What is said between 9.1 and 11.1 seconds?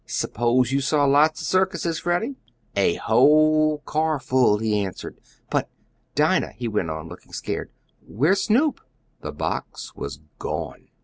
The box was gone!